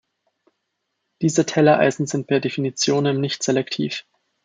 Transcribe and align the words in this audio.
Diese 1.21 1.45
Tellereisen 1.45 2.07
sind 2.07 2.25
per 2.25 2.39
definitionem 2.39 3.21
nicht 3.21 3.43
selektiv. 3.43 4.03